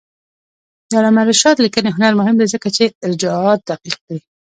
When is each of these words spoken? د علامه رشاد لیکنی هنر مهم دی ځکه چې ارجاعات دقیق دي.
د 0.89 0.91
علامه 0.99 1.23
رشاد 1.29 1.55
لیکنی 1.65 1.89
هنر 1.95 2.13
مهم 2.19 2.35
دی 2.39 2.47
ځکه 2.53 2.67
چې 2.75 2.83
ارجاعات 3.05 3.59
دقیق 3.71 3.99
دي. 4.07 4.17